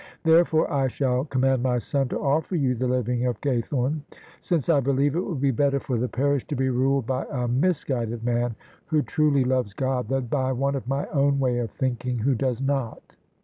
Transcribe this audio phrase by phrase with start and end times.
[0.23, 4.01] Therefore I shall com mand my son to offer you the living of Gaythome,
[4.39, 7.47] since I believe it will be better for the parish to be ruled by a
[7.47, 8.55] mis guided man
[8.87, 12.59] who truly loves God, than by one of my own way of thinking who does
[12.63, 13.13] not."